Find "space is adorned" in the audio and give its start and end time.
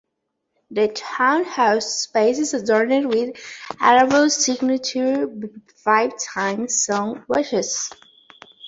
2.01-3.07